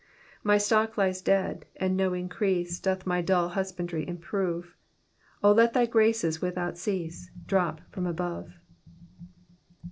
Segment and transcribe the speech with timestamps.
[0.43, 4.75] My stock lies dead and no increase Doth my dull husbandry improve;
[5.43, 8.55] O let thy graces without cease Drop from above.'